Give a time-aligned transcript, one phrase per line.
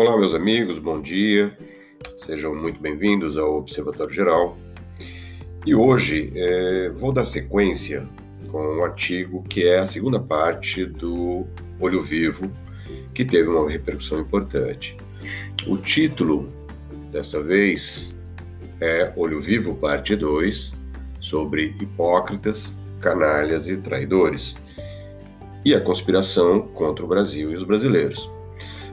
[0.00, 1.54] Olá, meus amigos, bom dia.
[2.16, 4.56] Sejam muito bem-vindos ao Observatório Geral.
[5.66, 8.08] E hoje é, vou dar sequência
[8.50, 11.46] com um artigo que é a segunda parte do
[11.78, 12.50] Olho Vivo,
[13.12, 14.96] que teve uma repercussão importante.
[15.66, 16.50] O título
[17.12, 18.18] dessa vez
[18.80, 20.78] é Olho Vivo, parte 2,
[21.20, 24.58] sobre hipócritas, canalhas e traidores,
[25.62, 28.39] e a conspiração contra o Brasil e os brasileiros.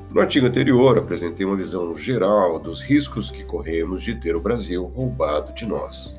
[0.09, 4.85] No artigo anterior, apresentei uma visão geral dos riscos que corremos de ter o Brasil
[4.85, 6.17] roubado de nós.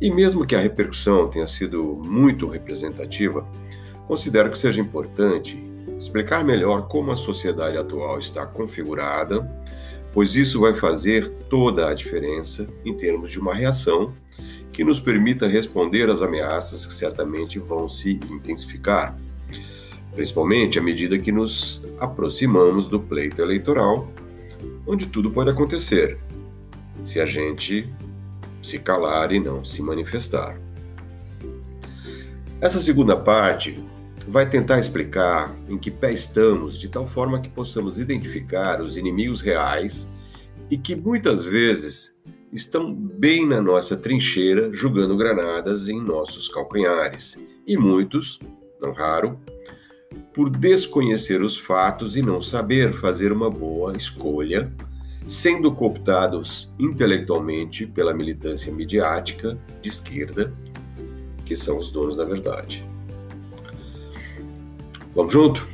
[0.00, 3.46] E mesmo que a repercussão tenha sido muito representativa,
[4.06, 5.58] considero que seja importante
[5.98, 9.50] explicar melhor como a sociedade atual está configurada,
[10.12, 14.14] pois isso vai fazer toda a diferença em termos de uma reação
[14.72, 19.16] que nos permita responder às ameaças que certamente vão se intensificar
[20.18, 24.12] principalmente à medida que nos aproximamos do pleito eleitoral,
[24.84, 26.18] onde tudo pode acontecer,
[27.04, 27.88] se a gente
[28.60, 30.60] se calar e não se manifestar.
[32.60, 33.78] Essa segunda parte
[34.26, 39.40] vai tentar explicar em que pé estamos, de tal forma que possamos identificar os inimigos
[39.40, 40.08] reais
[40.68, 42.18] e que muitas vezes
[42.52, 48.40] estão bem na nossa trincheira jogando granadas em nossos calcanhares, e muitos,
[48.82, 49.38] não raro,
[50.38, 54.72] por desconhecer os fatos e não saber fazer uma boa escolha,
[55.26, 60.54] sendo cooptados intelectualmente pela militância midiática de esquerda,
[61.44, 62.86] que são os donos da verdade.
[65.12, 65.66] Vamos junto?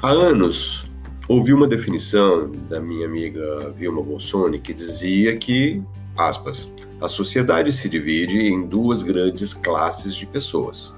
[0.00, 0.88] Há anos
[1.26, 5.82] ouvi uma definição da minha amiga Vilma Bolsoni que dizia que,
[6.16, 10.94] aspas, a sociedade se divide em duas grandes classes de pessoas: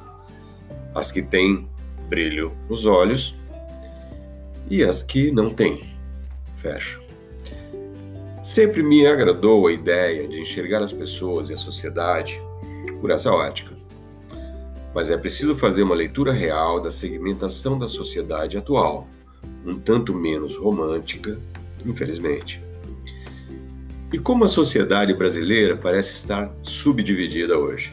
[0.94, 1.66] as que têm
[2.08, 3.34] brilho nos olhos
[4.70, 5.84] e as que não têm.
[6.54, 7.00] Fecha.
[8.42, 12.40] Sempre me agradou a ideia de enxergar as pessoas e a sociedade
[13.00, 13.74] por essa ótica.
[14.94, 19.08] Mas é preciso fazer uma leitura real da segmentação da sociedade atual,
[19.64, 21.38] um tanto menos romântica,
[21.84, 22.62] infelizmente.
[24.12, 27.92] E como a sociedade brasileira parece estar subdividida hoje.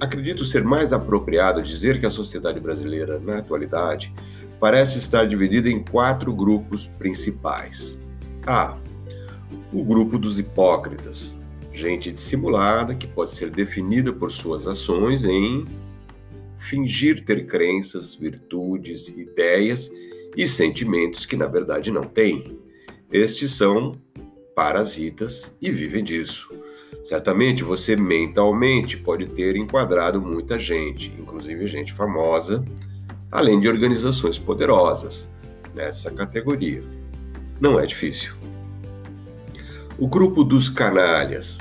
[0.00, 4.12] Acredito ser mais apropriado dizer que a sociedade brasileira, na atualidade,
[4.60, 8.00] parece estar dividida em quatro grupos principais.
[8.46, 8.76] A.
[9.72, 11.34] O grupo dos hipócritas,
[11.72, 15.66] gente dissimulada que pode ser definida por suas ações em
[16.58, 19.90] fingir ter crenças, virtudes, ideias
[20.36, 22.58] e sentimentos que na verdade não têm.
[23.12, 24.00] Estes são
[24.54, 26.48] parasitas e vivem disso.
[27.04, 32.64] Certamente você mentalmente pode ter enquadrado muita gente, inclusive gente famosa,
[33.30, 35.28] além de organizações poderosas,
[35.74, 36.82] nessa categoria.
[37.60, 38.32] Não é difícil.
[39.98, 41.58] O grupo dos canalhas,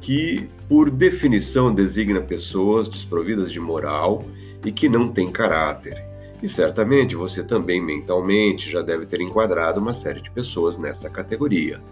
[0.00, 4.24] que por definição designa pessoas desprovidas de moral
[4.64, 6.02] e que não têm caráter.
[6.42, 11.82] E certamente você também mentalmente já deve ter enquadrado uma série de pessoas nessa categoria.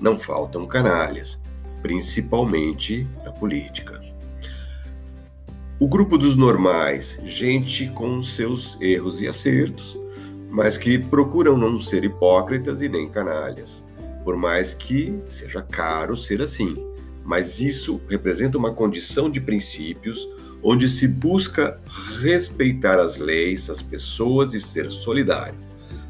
[0.00, 1.40] Não faltam canalhas
[1.82, 4.00] principalmente na política.
[5.78, 9.98] O grupo dos normais, gente com seus erros e acertos,
[10.48, 13.84] mas que procuram não ser hipócritas e nem canalhas,
[14.22, 16.76] por mais que seja caro ser assim.
[17.24, 20.28] Mas isso representa uma condição de princípios
[20.62, 21.80] onde se busca
[22.20, 25.58] respeitar as leis, as pessoas e ser solidário.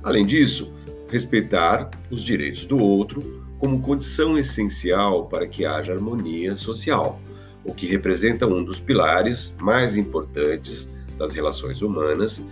[0.02, 0.70] Além disso,
[1.10, 7.20] respeitar os direitos do outro, como condição essencial para que haja harmonia social,
[7.64, 12.42] o que representa um dos pilares mais importantes das relações humanas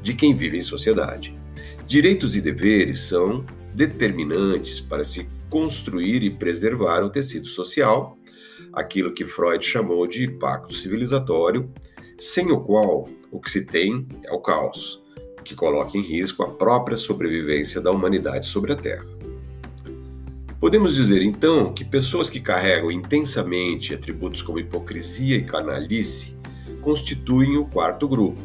[0.00, 1.36] de quem vive em sociedade.
[1.88, 3.44] Direitos e deveres são
[3.74, 8.16] determinantes para se construir e preservar o tecido social,
[8.72, 11.68] aquilo que Freud chamou de pacto civilizatório,
[12.16, 15.02] sem o qual o que se tem é o caos,
[15.42, 19.19] que coloca em risco a própria sobrevivência da humanidade sobre a Terra.
[20.60, 26.36] Podemos dizer então que pessoas que carregam intensamente atributos como hipocrisia e canalice
[26.82, 28.38] constituem o quarto grupo,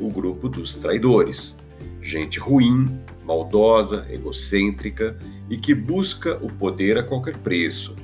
[0.00, 1.58] o grupo dos traidores,
[2.00, 5.18] gente ruim, maldosa, egocêntrica
[5.50, 7.94] e que busca o poder a qualquer preço,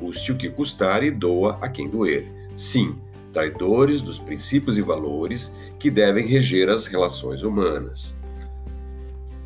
[0.00, 2.26] custe o que custar e doa a quem doer.
[2.56, 2.96] Sim,
[3.32, 8.20] traidores dos princípios e valores que devem reger as relações humanas.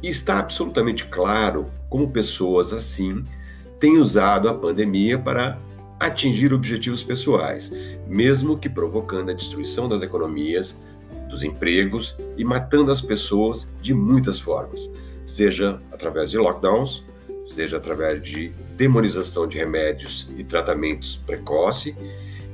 [0.02, 3.24] E está absolutamente claro como pessoas assim
[3.78, 5.58] têm usado a pandemia para
[5.98, 7.72] atingir objetivos pessoais,
[8.06, 10.76] mesmo que provocando a destruição das economias,
[11.28, 14.90] dos empregos e matando as pessoas de muitas formas.
[15.24, 17.04] seja através de lockdowns,
[17.42, 21.96] seja através de demonização de remédios e tratamentos precoce,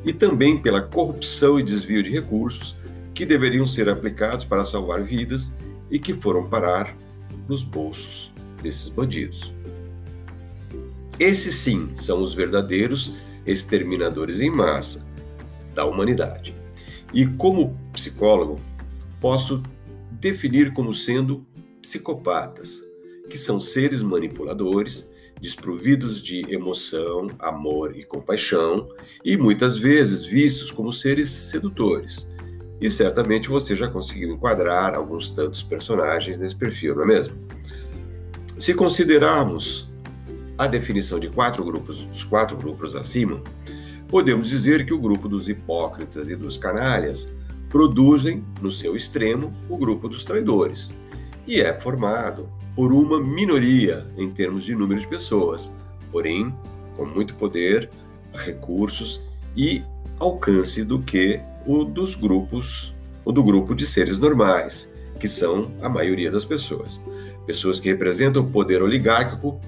[0.05, 2.75] e também pela corrupção e desvio de recursos
[3.15, 5.53] que deveriam ser aplicados para salvar vidas
[5.91, 6.97] e que foram parar
[7.49, 9.53] nos bolsos desses bandidos.
[11.19, 13.13] Esses sim são os verdadeiros
[13.47, 15.07] exterminadores em massa
[15.75, 16.55] da humanidade.
[17.13, 18.61] E como psicólogo,
[19.21, 19.63] posso
[20.11, 21.45] definir como sendo
[21.81, 22.83] psicopatas,
[23.29, 25.07] que são seres manipuladores,
[25.41, 28.89] desprovidos de emoção, amor e compaixão,
[29.25, 32.27] e muitas vezes vistos como seres sedutores.
[32.83, 37.37] E certamente você já conseguiu enquadrar alguns tantos personagens nesse perfil, não é mesmo?
[38.59, 39.89] Se considerarmos
[40.59, 43.41] a definição de quatro grupos, dos quatro grupos acima,
[44.09, 47.33] podemos dizer que o grupo dos hipócritas e dos canalhas
[47.71, 50.93] produzem, no seu extremo, o grupo dos traidores,
[51.47, 55.71] e é formado por uma minoria em termos de número de pessoas,
[56.11, 56.53] porém
[56.97, 57.89] com muito poder,
[58.35, 59.21] recursos
[59.57, 59.85] e
[60.23, 65.89] alcance do que o dos grupos, o do grupo de seres normais, que são a
[65.89, 67.01] maioria das pessoas.
[67.47, 69.61] Pessoas que representam o poder oligárquico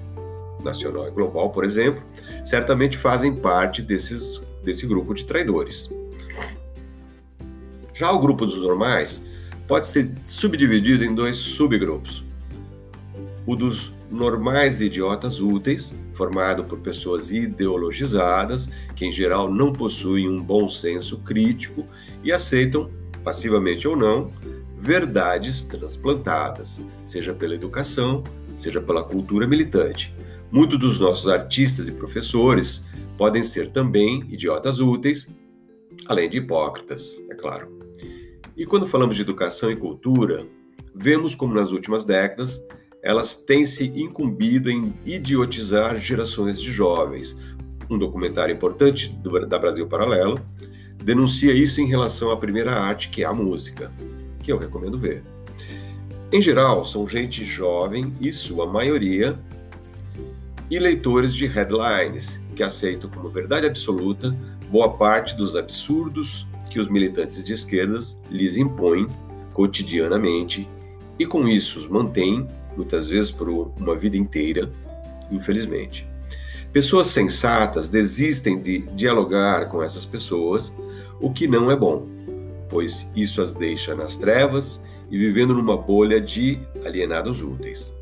[0.63, 2.03] nacional e global, por exemplo,
[2.43, 5.89] certamente fazem parte desses, desse grupo de traidores.
[7.93, 9.25] Já o grupo dos normais
[9.67, 12.25] pode ser subdividido em dois subgrupos
[13.45, 20.41] o dos normais idiotas úteis, formado por pessoas ideologizadas, que em geral não possuem um
[20.41, 21.85] bom senso crítico
[22.23, 22.89] e aceitam,
[23.23, 24.31] passivamente ou não,
[24.77, 28.23] verdades transplantadas, seja pela educação,
[28.53, 30.13] seja pela cultura militante.
[30.51, 32.85] Muitos dos nossos artistas e professores
[33.17, 35.27] podem ser também idiotas úteis,
[36.05, 37.79] além de hipócritas, é claro.
[38.55, 40.45] E quando falamos de educação e cultura,
[40.93, 42.63] vemos como nas últimas décadas
[43.05, 47.37] elas têm se incumbido em idiotizar gerações de jovens.
[47.87, 50.39] Um documentário importante do, da Brasil Paralelo
[51.03, 53.93] denuncia isso em relação à primeira arte, que é a música,
[54.41, 55.23] que eu recomendo ver.
[56.31, 59.37] Em geral, são gente jovem e sua maioria
[60.71, 64.35] e leitores de headlines que aceitam como verdade absoluta
[64.71, 69.07] boa parte dos absurdos que os militantes de esquerdas lhes impõem
[69.53, 70.67] cotidianamente
[71.19, 74.71] e com isso os mantêm muitas vezes por uma vida inteira,
[75.31, 76.07] infelizmente.
[76.71, 80.73] Pessoas sensatas desistem de dialogar com essas pessoas,
[81.21, 82.05] o que não é bom,
[82.69, 87.93] pois isso as deixa nas trevas e vivendo numa bolha de alienados úteis.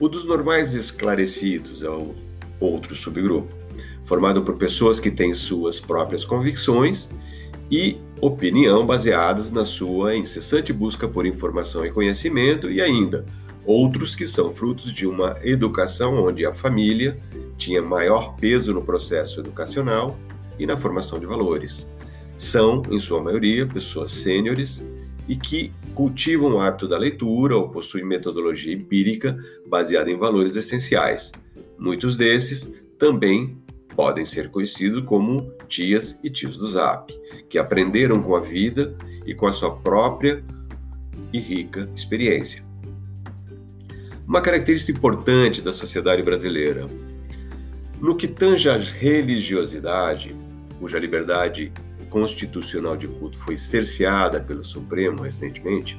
[0.00, 2.14] O dos normais esclarecidos é o
[2.58, 3.54] outro subgrupo,
[4.04, 7.08] formado por pessoas que têm suas próprias convicções
[7.70, 13.26] e opinião baseadas na sua incessante busca por informação e conhecimento, e ainda
[13.64, 17.20] outros que são frutos de uma educação onde a família
[17.58, 20.16] tinha maior peso no processo educacional
[20.58, 21.88] e na formação de valores.
[22.38, 24.86] São, em sua maioria, pessoas sêniores
[25.28, 29.36] e que cultivam o hábito da leitura ou possuem metodologia empírica
[29.66, 31.32] baseada em valores essenciais.
[31.78, 33.58] Muitos desses também
[33.96, 37.12] podem ser conhecidos como tias e tios do Zap,
[37.48, 38.94] que aprenderam com a vida
[39.24, 40.44] e com a sua própria
[41.32, 42.62] e rica experiência.
[44.26, 46.88] Uma característica importante da sociedade brasileira.
[48.00, 50.36] No que tange à religiosidade,
[50.78, 51.72] cuja liberdade
[52.10, 55.98] constitucional de culto foi cerceada pelo Supremo recentemente,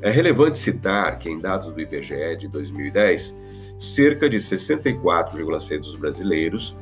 [0.00, 3.38] é relevante citar que, em dados do IBGE de 2010,
[3.78, 6.76] cerca de 64,6% dos brasileiros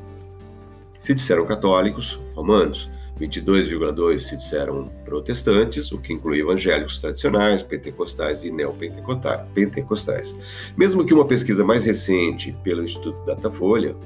[0.98, 8.50] se disseram católicos, romanos, 22,2% se disseram protestantes, o que inclui evangélicos tradicionais, pentecostais e
[8.50, 10.36] neopentecostais.
[10.76, 13.96] Mesmo que uma pesquisa mais recente pelo Instituto Datafolha,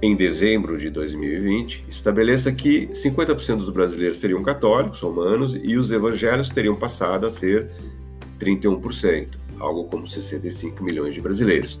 [0.00, 6.50] em dezembro de 2020, estabeleça que 50% dos brasileiros seriam católicos, romanos, e os evangélicos
[6.50, 7.70] teriam passado a ser
[8.38, 11.80] 31%, algo como 65 milhões de brasileiros.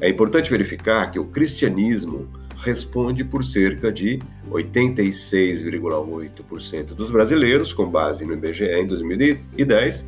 [0.00, 4.20] É importante verificar que o cristianismo responde por cerca de
[4.50, 10.06] 86,8% dos brasileiros, com base no IBGE em 2010,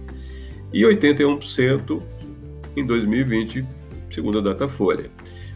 [0.73, 2.03] e 81%
[2.77, 3.65] em 2020,
[4.11, 5.11] segundo a Datafolha,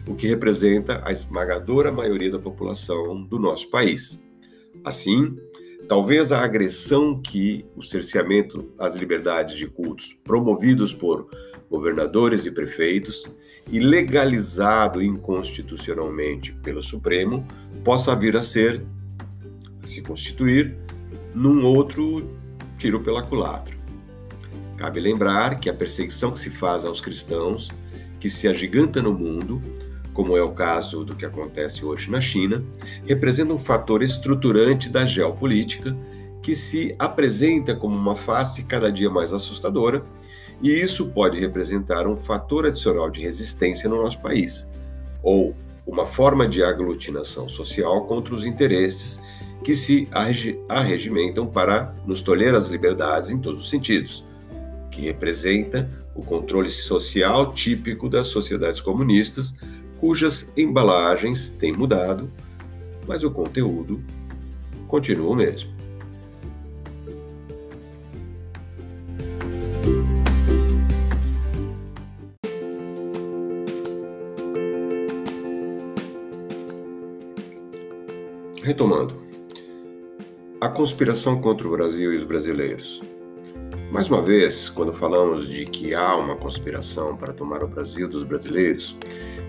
[0.07, 4.23] o que representa a esmagadora maioria da população do nosso país.
[4.83, 5.37] Assim,
[5.87, 11.29] talvez a agressão que o cerceamento às liberdades de cultos promovidos por
[11.71, 13.25] governadores e prefeitos
[13.71, 17.47] e legalizado inconstitucionalmente pelo Supremo,
[17.81, 18.83] possa vir a ser,
[19.81, 20.75] a se constituir,
[21.33, 22.29] num outro
[22.77, 23.73] tiro pela culatra.
[24.75, 27.71] Cabe lembrar que a perseguição que se faz aos cristãos,
[28.19, 29.61] que se agiganta no mundo,
[30.13, 32.61] como é o caso do que acontece hoje na China,
[33.05, 35.95] representa um fator estruturante da geopolítica
[36.41, 40.03] que se apresenta como uma face cada dia mais assustadora,
[40.61, 44.69] e isso pode representar um fator adicional de resistência no nosso país,
[45.23, 49.19] ou uma forma de aglutinação social contra os interesses
[49.63, 50.07] que se
[50.69, 54.23] arregimentam para nos tolher as liberdades em todos os sentidos,
[54.89, 59.55] que representa o controle social típico das sociedades comunistas,
[59.97, 62.29] cujas embalagens têm mudado,
[63.07, 64.01] mas o conteúdo
[64.87, 65.80] continua o mesmo.
[78.71, 79.17] Retomando,
[80.61, 83.01] a conspiração contra o Brasil e os brasileiros.
[83.91, 88.23] Mais uma vez, quando falamos de que há uma conspiração para tomar o Brasil dos
[88.23, 88.95] brasileiros,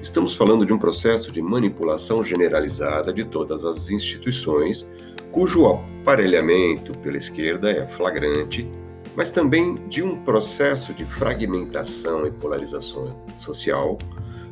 [0.03, 4.89] estamos falando de um processo de manipulação generalizada de todas as instituições,
[5.31, 8.69] cujo aparelhamento pela esquerda é flagrante,
[9.15, 13.99] mas também de um processo de fragmentação e polarização social,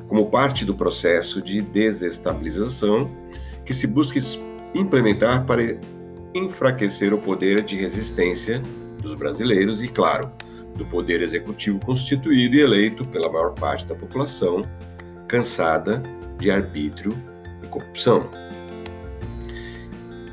[0.07, 3.11] como parte do processo de desestabilização
[3.65, 4.21] que se busca
[4.75, 5.62] implementar para
[6.35, 8.62] enfraquecer o poder de resistência
[9.00, 10.31] dos brasileiros e, claro,
[10.77, 14.65] do poder executivo constituído e eleito pela maior parte da população,
[15.27, 16.03] cansada
[16.39, 17.12] de arbítrio
[17.62, 18.31] e corrupção.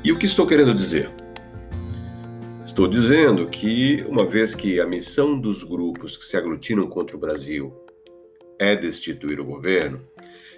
[0.04, 1.10] E o que estou querendo dizer?
[2.64, 7.18] Estou dizendo que, uma vez que a missão dos grupos que se aglutinam contra o
[7.18, 7.74] Brasil
[8.58, 10.00] é destituir o governo,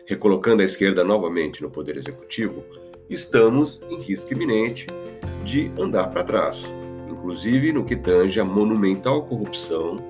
[0.07, 2.65] recolocando a esquerda novamente no poder executivo,
[3.11, 4.87] estamos em risco iminente
[5.45, 6.73] de andar para trás,
[7.11, 10.01] inclusive no que tange a monumental corrupção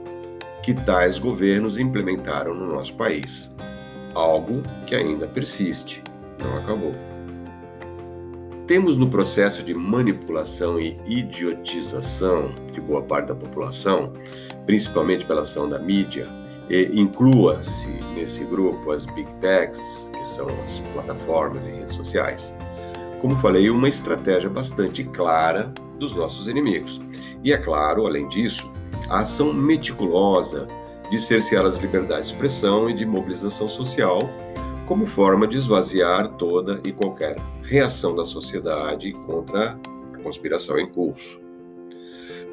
[0.62, 3.54] que tais governos implementaram no nosso país.
[4.14, 6.02] Algo que ainda persiste,
[6.38, 6.94] não acabou.
[8.66, 14.12] Temos no processo de manipulação e idiotização de boa parte da população,
[14.66, 16.28] principalmente pela ação da mídia,
[16.68, 22.54] e inclua-se nesse grupo as big techs, que são as plataformas e redes sociais
[23.20, 27.00] como falei, uma estratégia bastante clara dos nossos inimigos.
[27.44, 28.72] E é claro, além disso,
[29.08, 30.66] a ação meticulosa
[31.10, 34.28] de cercear as liberdades de expressão e de mobilização social
[34.86, 39.78] como forma de esvaziar toda e qualquer reação da sociedade contra
[40.12, 41.40] a conspiração em curso.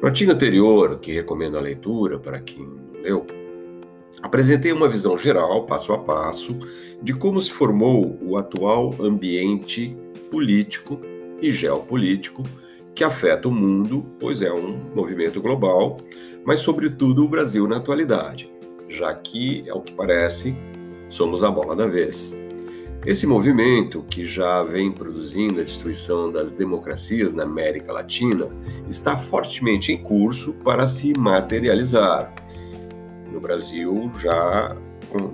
[0.00, 3.26] No artigo anterior, que recomendo a leitura para quem não leu,
[4.22, 6.56] apresentei uma visão geral, passo a passo,
[7.02, 9.96] de como se formou o atual ambiente
[10.30, 11.00] político
[11.40, 12.42] e geopolítico
[12.94, 15.98] que afeta o mundo, pois é um movimento global,
[16.44, 18.52] mas sobretudo o Brasil na atualidade,
[18.88, 20.56] já que, ao que parece,
[21.08, 22.36] somos a bola da vez.
[23.06, 28.48] Esse movimento, que já vem produzindo a destruição das democracias na América Latina,
[28.88, 32.34] está fortemente em curso para se materializar.
[33.32, 34.76] No Brasil, já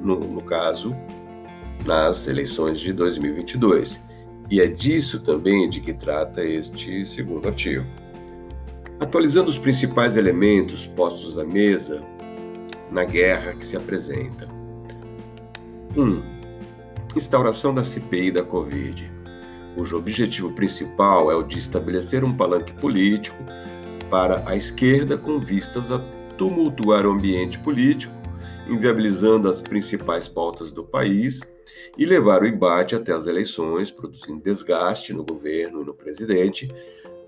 [0.02, 0.94] no, no caso,
[1.84, 4.04] nas eleições de 2022.
[4.50, 7.84] E é disso também de que trata este segundo artigo.
[9.00, 12.02] Atualizando os principais elementos postos à mesa
[12.90, 14.48] na guerra que se apresenta.
[15.96, 16.02] 1.
[16.02, 16.22] Um,
[17.16, 19.10] instauração da CPI da Covid,
[19.74, 23.36] cujo objetivo principal é o de estabelecer um palanque político
[24.10, 25.98] para a esquerda com vistas a
[26.36, 28.14] tumultuar o ambiente político,
[28.68, 31.40] inviabilizando as principais pautas do país
[31.96, 36.68] e levar o embate até as eleições, produzindo desgaste no governo e no presidente,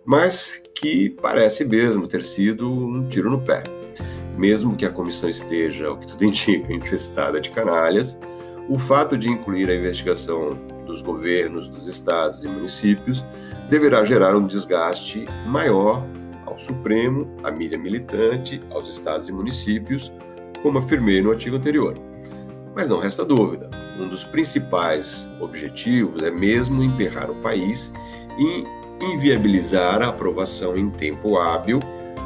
[0.04, 3.64] mas que parece mesmo ter sido um tiro no pé.
[4.36, 8.18] Mesmo que a comissão esteja, o que tudo indica, infestada de canalhas,
[8.68, 10.54] o fato de incluir a investigação
[10.86, 13.24] dos governos, dos estados e municípios
[13.68, 16.02] deverá gerar um desgaste maior
[16.46, 20.12] ao Supremo, à mídia militante, aos estados e municípios,
[20.62, 21.98] como afirmei no artigo anterior.
[22.76, 27.90] Mas não resta dúvida, um dos principais objetivos é mesmo emperrar o país
[28.38, 28.64] e
[29.02, 31.80] inviabilizar a aprovação em tempo hábil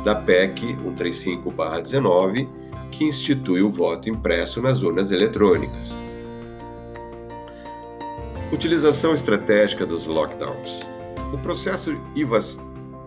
[0.04, 2.48] da PEC 135-19,
[2.90, 5.96] que institui o voto impresso nas urnas eletrônicas.
[8.52, 10.80] Utilização estratégica dos lockdowns.
[11.32, 11.96] O processo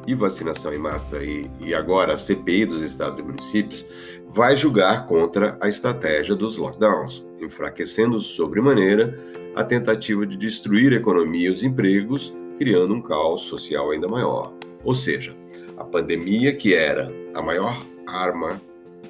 [0.07, 3.85] e vacinação em massa e, e agora a CPI dos estados e municípios
[4.29, 9.17] vai julgar contra a estratégia dos lockdowns enfraquecendo sobremaneira
[9.55, 14.53] a tentativa de destruir a economia e os empregos, criando um caos social ainda maior.
[14.83, 15.35] Ou seja,
[15.77, 18.61] a pandemia, que era a maior arma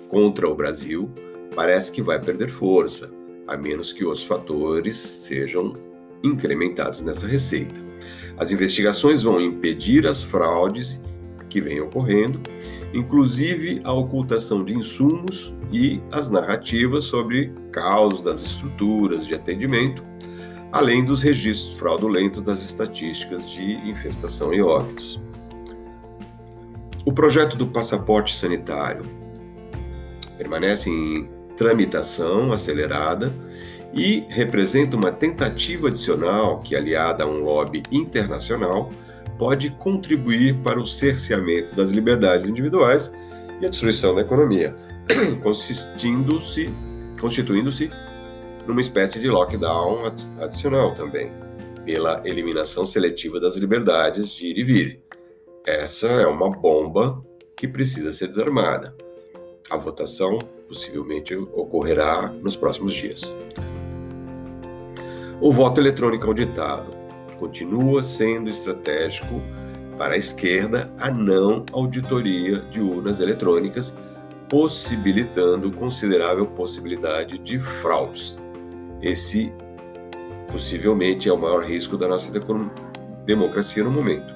[0.07, 1.09] contra o Brasil
[1.55, 3.13] parece que vai perder força,
[3.47, 5.75] a menos que os fatores sejam
[6.23, 7.81] incrementados nessa receita.
[8.37, 10.99] As investigações vão impedir as fraudes
[11.53, 12.41] que vêm ocorrendo,
[12.95, 20.03] inclusive a ocultação de insumos e as narrativas sobre caos das estruturas de atendimento,
[20.71, 25.21] além dos registros fraudulentos das estatísticas de infestação e óbitos.
[27.05, 29.03] O projeto do passaporte sanitário
[30.35, 33.31] permanece em tramitação acelerada
[33.93, 38.91] e representa uma tentativa adicional que, aliada a um lobby internacional,
[39.43, 43.13] pode contribuir para o cerceamento das liberdades individuais
[43.59, 44.73] e a destruição da economia,
[45.43, 46.73] consistindo-se,
[47.19, 47.91] constituindo-se
[48.65, 50.05] numa espécie de lockdown
[50.39, 51.29] adicional também,
[51.83, 55.03] pela eliminação seletiva das liberdades de ir e vir.
[55.67, 57.21] Essa é uma bomba
[57.57, 58.95] que precisa ser desarmada.
[59.69, 63.23] A votação possivelmente ocorrerá nos próximos dias.
[65.41, 66.92] O voto eletrônico auditado
[67.43, 69.41] continua sendo estratégico
[69.97, 73.93] para a esquerda a não auditoria de urnas eletrônicas,
[74.47, 78.37] possibilitando considerável possibilidade de fraudes.
[79.01, 79.51] Esse
[80.49, 82.31] possivelmente é o maior risco da nossa
[83.25, 84.33] democracia no momento.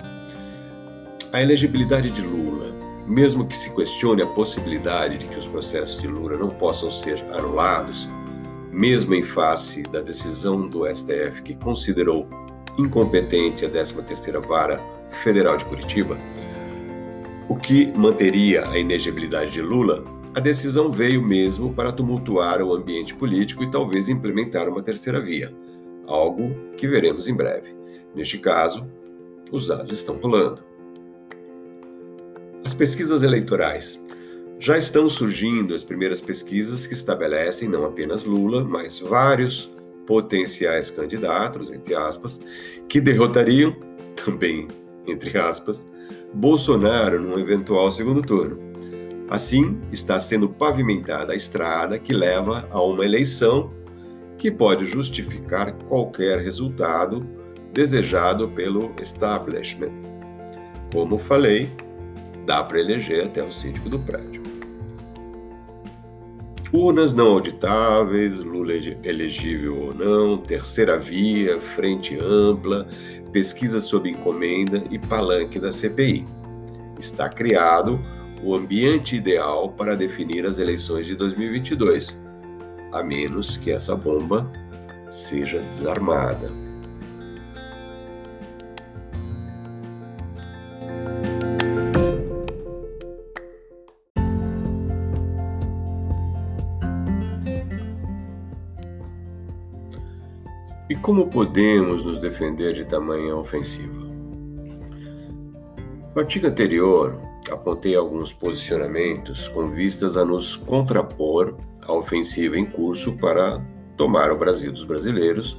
[1.32, 2.76] A elegibilidade de Lula,
[3.08, 7.24] mesmo que se questione a possibilidade de que os processos de Lula não possam ser
[7.32, 8.10] anulados,
[8.70, 12.28] mesmo em face da decisão do STF que considerou
[12.78, 14.80] incompetente a 13ª Vara
[15.24, 16.18] Federal de Curitiba,
[17.50, 20.04] o que manteria a inegibilidade de Lula,
[20.36, 25.52] a decisão veio mesmo para tumultuar o ambiente político e talvez implementar uma terceira via,
[26.06, 27.76] algo que veremos em breve.
[28.14, 28.86] Neste caso,
[29.52, 30.62] os dados estão rolando.
[32.64, 34.04] As pesquisas eleitorais
[34.60, 39.72] já estão surgindo as primeiras pesquisas que estabelecem não apenas Lula, mas vários
[40.08, 42.42] potenciais candidatos, entre aspas,
[42.90, 43.76] que derrotariam,
[44.26, 44.68] também
[45.08, 45.88] entre aspas,
[46.34, 48.60] Bolsonaro num eventual segundo turno.
[49.30, 53.72] Assim, está sendo pavimentada a estrada que leva a uma eleição
[54.38, 57.26] que pode justificar qualquer resultado
[57.74, 59.92] desejado pelo establishment.
[60.92, 61.72] Como falei,
[62.46, 64.42] dá para eleger até o síndico do prédio.
[66.74, 72.88] Urnas não auditáveis, Lula elegível ou não, terceira via, frente ampla,
[73.32, 76.28] pesquisa sob encomenda e palanque da CPI.
[77.00, 78.00] Está criado
[78.44, 82.22] o ambiente ideal para definir as eleições de 2022,
[82.92, 84.52] a menos que essa bomba
[85.10, 86.67] seja desarmada.
[101.08, 104.06] Como podemos nos defender de tamanha ofensiva?
[106.14, 107.18] No artigo anterior,
[107.50, 111.56] apontei alguns posicionamentos com vistas a nos contrapor
[111.88, 113.66] à ofensiva em curso para
[113.96, 115.58] tomar o Brasil dos brasileiros,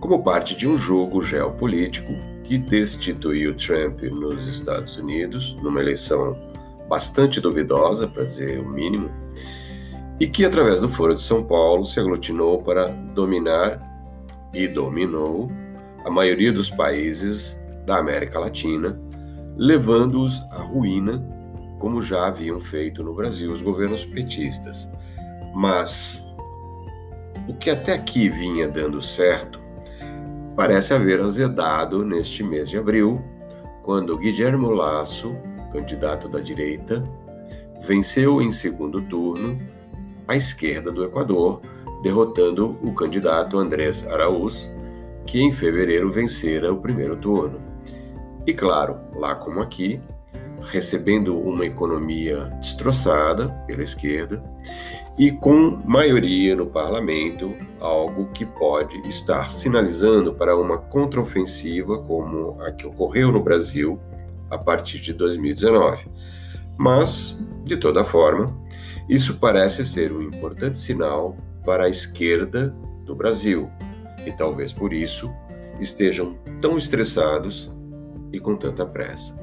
[0.00, 6.36] como parte de um jogo geopolítico que destituiu Trump nos Estados Unidos, numa eleição
[6.88, 9.08] bastante duvidosa, para dizer o mínimo,
[10.18, 13.88] e que, através do Foro de São Paulo, se aglutinou para dominar
[14.52, 15.50] e dominou
[16.04, 18.98] a maioria dos países da América Latina,
[19.56, 21.22] levando-os à ruína,
[21.78, 24.90] como já haviam feito no Brasil os governos petistas.
[25.54, 26.26] Mas
[27.48, 29.60] o que até aqui vinha dando certo
[30.56, 33.22] parece haver azedado neste mês de abril,
[33.82, 35.34] quando Guilherme Lasso,
[35.72, 37.02] candidato da direita,
[37.80, 39.58] venceu em segundo turno
[40.28, 41.62] a esquerda do Equador
[42.02, 44.70] derrotando o candidato Andrés Araúz,
[45.26, 47.58] que em fevereiro vencera o primeiro turno.
[48.46, 50.00] E claro, lá como aqui,
[50.62, 54.42] recebendo uma economia destroçada pela esquerda
[55.18, 62.72] e com maioria no parlamento, algo que pode estar sinalizando para uma contraofensiva como a
[62.72, 64.00] que ocorreu no Brasil
[64.50, 66.06] a partir de 2019.
[66.78, 68.56] Mas, de toda forma,
[69.08, 71.36] isso parece ser um importante sinal
[71.70, 73.70] para a esquerda do Brasil
[74.26, 75.30] e talvez por isso
[75.78, 77.70] estejam tão estressados
[78.32, 79.40] e com tanta pressa.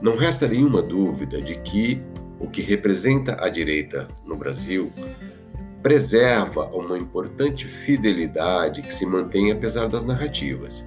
[0.00, 2.00] Não resta nenhuma dúvida de que
[2.38, 4.92] o que representa a direita no Brasil
[5.82, 10.84] preserva uma importante fidelidade que se mantém apesar das narrativas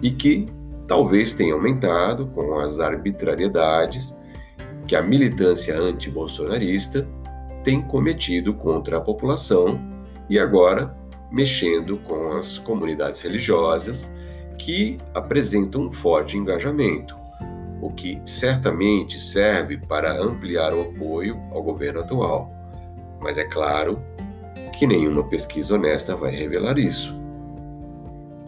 [0.00, 0.46] e que
[0.86, 4.16] talvez tenha aumentado com as arbitrariedades
[4.86, 7.04] que a militância anti-bolsonarista
[7.62, 9.80] tem cometido contra a população
[10.28, 10.94] e agora
[11.30, 14.10] mexendo com as comunidades religiosas
[14.58, 17.16] que apresentam um forte engajamento,
[17.80, 22.52] o que certamente serve para ampliar o apoio ao governo atual.
[23.20, 24.02] Mas é claro
[24.76, 27.18] que nenhuma pesquisa honesta vai revelar isso.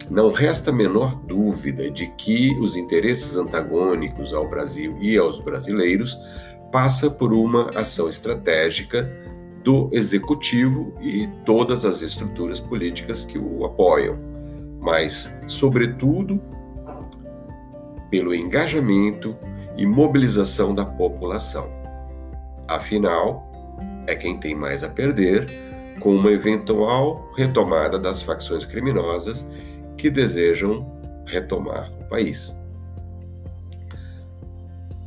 [0.09, 6.19] Não resta a menor dúvida de que os interesses antagônicos ao Brasil e aos brasileiros
[6.73, 9.07] passa por uma ação estratégica
[9.63, 14.19] do executivo e todas as estruturas políticas que o apoiam,
[14.81, 16.41] mas, sobretudo,
[18.09, 19.37] pelo engajamento
[19.77, 21.71] e mobilização da população.
[22.67, 23.47] Afinal,
[24.07, 25.45] é quem tem mais a perder
[25.99, 29.47] com uma eventual retomada das facções criminosas
[29.95, 30.91] que desejam
[31.27, 32.59] retomar o país.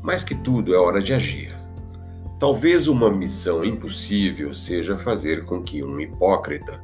[0.00, 1.55] Mais que tudo, é hora de agir.
[2.38, 6.82] Talvez uma missão impossível seja fazer com que um hipócrita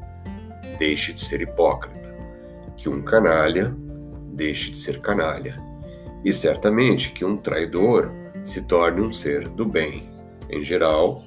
[0.78, 2.14] deixe de ser hipócrita,
[2.74, 3.76] que um canalha
[4.32, 5.62] deixe de ser canalha,
[6.24, 8.10] e certamente que um traidor
[8.42, 10.08] se torne um ser do bem.
[10.48, 11.22] Em geral,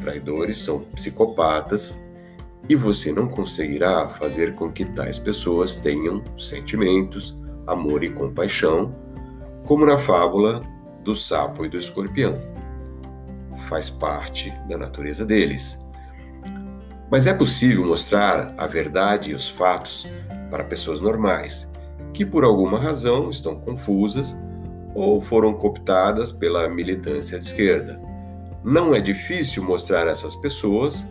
[0.00, 2.02] traidores são psicopatas
[2.68, 8.92] e você não conseguirá fazer com que tais pessoas tenham sentimentos, amor e compaixão,
[9.64, 10.58] como na fábula
[11.04, 12.51] do sapo e do escorpião.
[13.72, 15.82] Faz parte da natureza deles.
[17.10, 20.06] Mas é possível mostrar a verdade e os fatos
[20.50, 21.72] para pessoas normais,
[22.12, 24.36] que por alguma razão estão confusas
[24.94, 27.98] ou foram cooptadas pela militância de esquerda.
[28.62, 31.08] Não é difícil mostrar a essas pessoas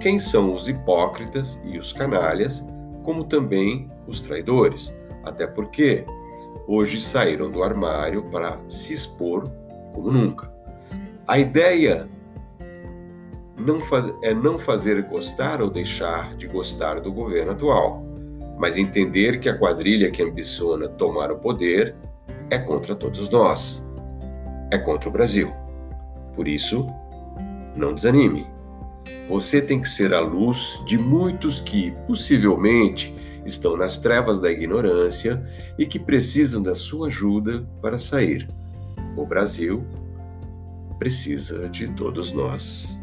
[0.00, 2.64] quem são os hipócritas e os canalhas,
[3.02, 6.06] como também os traidores, até porque
[6.66, 9.46] hoje saíram do armário para se expor
[9.92, 10.56] como nunca.
[11.28, 12.08] A ideia
[13.54, 18.02] não faz, é não fazer gostar ou deixar de gostar do governo atual,
[18.58, 21.94] mas entender que a quadrilha que ambiciona tomar o poder
[22.48, 23.86] é contra todos nós,
[24.70, 25.52] é contra o Brasil.
[26.34, 26.86] Por isso,
[27.76, 28.46] não desanime.
[29.28, 33.14] Você tem que ser a luz de muitos que, possivelmente,
[33.44, 35.46] estão nas trevas da ignorância
[35.78, 38.48] e que precisam da sua ajuda para sair.
[39.14, 39.84] O Brasil
[40.98, 42.97] precisa de todos nós.